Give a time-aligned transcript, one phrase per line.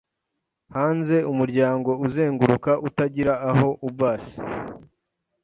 [0.75, 4.23] hanze umuryango uzenguruka utagira aho ubas